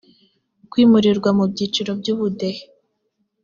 kwimurirwa 0.69 1.29
mu 1.37 1.45
byiciro 1.51 1.91
by 1.99 2.07
ubudehe 2.13 2.63